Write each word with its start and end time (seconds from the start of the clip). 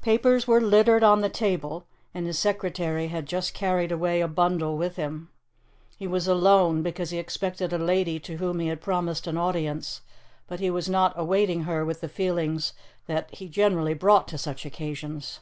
Papers 0.00 0.46
were 0.46 0.60
littered 0.60 1.02
on 1.02 1.22
the 1.22 1.28
table, 1.28 1.88
and 2.14 2.24
his 2.24 2.38
secretary 2.38 3.08
had 3.08 3.26
just 3.26 3.52
carried 3.52 3.90
away 3.90 4.20
a 4.20 4.28
bundle 4.28 4.76
with 4.76 4.94
him. 4.94 5.28
He 5.96 6.06
was 6.06 6.28
alone, 6.28 6.84
because 6.84 7.10
he 7.10 7.18
expected 7.18 7.72
a 7.72 7.76
lady 7.76 8.20
to 8.20 8.36
whom 8.36 8.60
he 8.60 8.68
had 8.68 8.80
promised 8.80 9.26
an 9.26 9.36
audience, 9.36 10.02
but 10.46 10.60
he 10.60 10.70
was 10.70 10.88
not 10.88 11.14
awaiting 11.16 11.64
her 11.64 11.84
with 11.84 12.00
the 12.00 12.08
feelings 12.08 12.74
that 13.06 13.28
he 13.34 13.48
generally 13.48 13.94
brought 13.94 14.28
to 14.28 14.38
such 14.38 14.64
occasions. 14.64 15.40